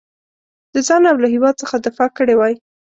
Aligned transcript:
د 0.73 0.75
ځان 0.87 1.03
او 1.11 1.15
له 1.23 1.27
هیواد 1.33 1.55
څخه 1.61 1.75
دفاع 1.85 2.09
کړې 2.17 2.35
وای. 2.37 2.53